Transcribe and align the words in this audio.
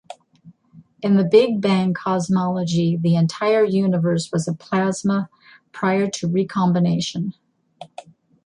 In 1.03 1.15
the 1.15 1.23
big 1.23 1.61
bang 1.61 1.93
cosmology 1.93 2.97
the 2.97 3.15
entire 3.15 3.63
universe 3.63 4.31
was 4.31 4.47
a 4.47 4.53
plasma 4.55 5.29
prior 5.73 6.09
to 6.09 6.27
recombination. 6.27 7.35